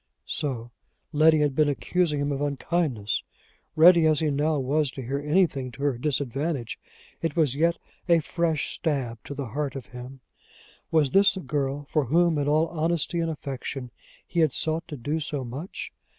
So 0.25 0.71
Letty 1.13 1.41
had 1.41 1.53
been 1.53 1.69
accusing 1.69 2.19
him 2.19 2.31
of 2.31 2.41
unkindness! 2.41 3.21
Ready 3.75 4.07
as 4.07 4.19
he 4.19 4.31
now 4.31 4.57
was 4.57 4.89
to 4.93 5.03
hear 5.03 5.19
anything 5.19 5.71
to 5.73 5.83
her 5.83 5.99
disadvantage, 5.99 6.79
it 7.21 7.35
was 7.35 7.53
yet 7.53 7.77
a 8.09 8.19
fresh 8.19 8.73
stab 8.73 9.19
to 9.25 9.35
the 9.35 9.49
heart 9.49 9.75
of 9.75 9.85
him. 9.93 10.21
Was 10.89 11.11
this 11.11 11.35
the 11.35 11.39
girl 11.41 11.85
for 11.87 12.05
whom, 12.05 12.39
in 12.39 12.47
all 12.47 12.65
honesty 12.69 13.19
and 13.19 13.29
affection, 13.29 13.91
he 14.25 14.39
had 14.39 14.53
sought 14.53 14.87
to 14.87 14.97
do 14.97 15.19
so 15.19 15.43
much! 15.43 15.91